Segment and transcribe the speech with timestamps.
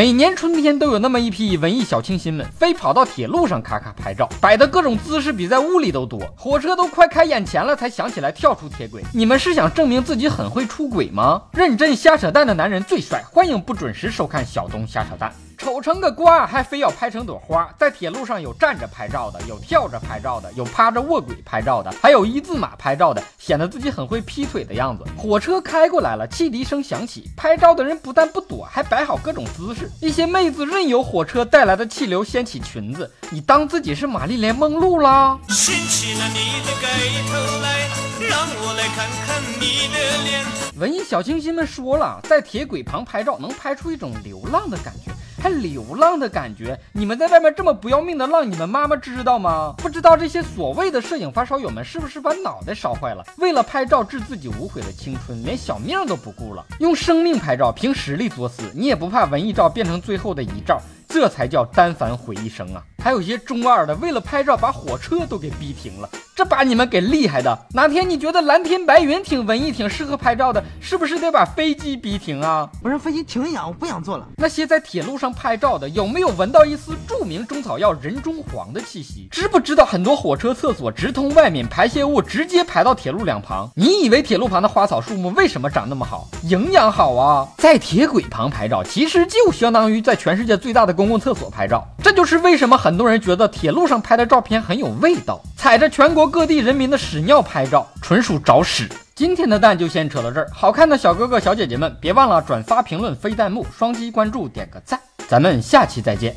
[0.00, 9.04] 每年春天都有那么一批文艺小清新们，非跑到铁路上咔咔拍照，摆的各种姿势比在屋里都多，火车都快开眼前了，才想起来跳出铁轨。
[9.12, 11.42] 你们是想证明自己很会出轨吗？
[11.52, 15.30] 认真瞎扯淡的男人最帅，欢迎不准时收看小东瞎扯淡。
[15.70, 17.72] 丑成个瓜，还非要拍成朵花。
[17.78, 25.04] 在铁路上有站着拍照的，有跳着拍照的，有趴着卧轨拍照的，还有一字马拍照的，显得自己很会劈腿的样子。
[25.16, 29.88] 火车开过来了，汽笛声响起，拍照的人不但不躲，还摆好各种姿势。
[30.00, 35.38] 一些妹子任由火车带来的气流掀起裙子，你当自己是玛丽莲梦露啦？
[35.50, 36.88] 掀起了你的盖
[37.28, 37.88] 头来，
[38.28, 40.44] 让我来看看你的脸。
[40.80, 45.12] 文艺小清新们说了，在铁轨旁拍照能拍出一种流浪的感觉。
[45.40, 49.74] 还流浪的感觉，你们在外面这么不要命的浪，你们妈妈知道吗？
[49.78, 53.24] 不知道这些所谓的摄影发烧友们是不是把脑袋烧坏了？
[53.38, 60.80] 为了拍照致自己无悔的青春，连小命都不顾了，用生命拍照，凭实力作死，你也不怕文艺照变成最后的遗照？
[61.08, 62.84] 这才叫单反毁一生啊！
[63.00, 67.58] 还有些中二的，为了拍照把火车都给逼停了，这把你们给厉害的。
[67.72, 72.68] 哪天你觉得蓝天白云挺文艺、挺适合拍照的，是不是得把飞机逼停啊？
[72.82, 74.26] 我让飞机停一下，我不想坐了。
[74.36, 79.26] 那些在铁路上拍照的，有没有闻到一丝著名中草药人中黄的气息？
[79.30, 83.68] 知不知道很多火车厕所直通外面，排泄物直接排到铁路两旁？
[83.74, 86.28] 你以为铁路旁的花草树木为什么长那么好？
[86.44, 87.48] 营养好啊！
[87.56, 90.90] 在铁轨旁拍照，其实就相当于在全世界最大的。
[90.90, 95.40] 公共厕所拍照，这就是为什么很多人觉得铁路上拍的照片很有味道。
[95.56, 98.88] 踩着全国各地人民的屎尿拍照，纯属找屎。
[99.14, 104.98] 今天的蛋就先扯到这儿，好看的小哥哥小姐姐们，别忘了转发、评论、飞弹幕、双击关注、点个赞。
[105.28, 106.34] 咱们下期再见。